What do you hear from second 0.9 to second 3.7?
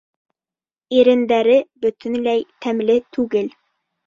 Ирендәре бөтөнләй тәмле түгел.